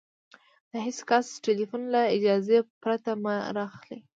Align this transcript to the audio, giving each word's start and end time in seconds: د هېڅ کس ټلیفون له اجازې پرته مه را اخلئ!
د 0.71 0.73
هېڅ 0.85 0.99
کس 1.09 1.25
ټلیفون 1.45 1.81
له 1.93 2.01
اجازې 2.15 2.57
پرته 2.83 3.11
مه 3.23 3.35
را 3.55 3.63
اخلئ! 3.75 3.99